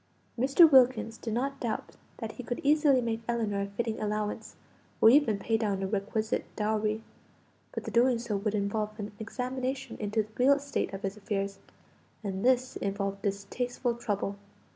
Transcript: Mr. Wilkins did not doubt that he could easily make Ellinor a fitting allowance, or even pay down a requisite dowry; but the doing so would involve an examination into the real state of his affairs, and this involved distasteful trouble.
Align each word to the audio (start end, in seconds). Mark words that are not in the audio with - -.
Mr. 0.35 0.67
Wilkins 0.71 1.15
did 1.19 1.35
not 1.35 1.59
doubt 1.59 1.91
that 2.17 2.31
he 2.31 2.43
could 2.43 2.59
easily 2.63 3.01
make 3.01 3.21
Ellinor 3.27 3.61
a 3.61 3.67
fitting 3.67 4.01
allowance, 4.01 4.55
or 4.99 5.11
even 5.11 5.37
pay 5.37 5.57
down 5.57 5.83
a 5.83 5.87
requisite 5.87 6.43
dowry; 6.55 7.03
but 7.71 7.83
the 7.83 7.91
doing 7.91 8.17
so 8.17 8.35
would 8.35 8.55
involve 8.55 8.97
an 8.97 9.11
examination 9.19 9.97
into 9.99 10.23
the 10.23 10.29
real 10.39 10.57
state 10.57 10.91
of 10.91 11.03
his 11.03 11.17
affairs, 11.17 11.59
and 12.23 12.43
this 12.43 12.77
involved 12.77 13.21
distasteful 13.21 13.93
trouble. 13.93 14.37